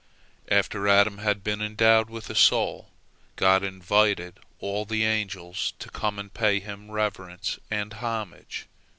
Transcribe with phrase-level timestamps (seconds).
[0.49, 2.89] After Adam had been endowed with a soul,
[3.35, 8.65] God invited all the angels to come and pay him reverence and homage.